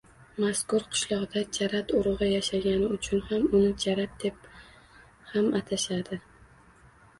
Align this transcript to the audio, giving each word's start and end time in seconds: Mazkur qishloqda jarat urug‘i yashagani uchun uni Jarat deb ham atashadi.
Mazkur 0.43 0.85
qishloqda 0.93 1.43
jarat 1.57 1.93
urug‘i 1.97 2.29
yashagani 2.31 2.89
uchun 2.97 3.45
uni 3.59 3.69
Jarat 3.85 4.19
deb 4.25 4.51
ham 5.37 5.55
atashadi. 5.63 6.23